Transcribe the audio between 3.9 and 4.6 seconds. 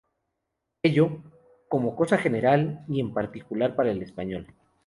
el español.